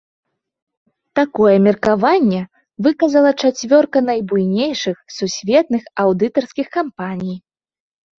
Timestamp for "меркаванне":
1.65-2.39